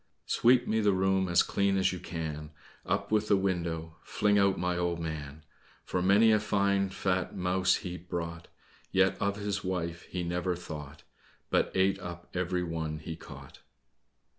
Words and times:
"Sweep 0.25 0.65
me 0.67 0.79
the 0.79 0.93
room 0.93 1.29
as 1.29 1.43
clean 1.43 1.77
as 1.77 1.93
you 1.93 1.99
can, 1.99 2.49
Up 2.87 3.11
with 3.11 3.27
the 3.27 3.37
window, 3.37 3.97
fling 4.01 4.39
out 4.39 4.57
my 4.57 4.75
old 4.75 4.99
man! 4.99 5.43
For 5.85 6.01
many 6.01 6.31
a 6.31 6.39
fine 6.39 6.89
fat 6.89 7.35
mouse 7.37 7.75
he 7.85 7.97
brought, 7.97 8.47
Yet 8.91 9.15
of 9.21 9.35
his 9.35 9.63
wife 9.63 10.07
he 10.09 10.23
never 10.23 10.55
thought, 10.55 11.03
But 11.51 11.71
ate 11.75 11.99
up 11.99 12.29
every 12.33 12.63
one 12.63 12.97
he 12.97 13.15
caught." 13.15 13.59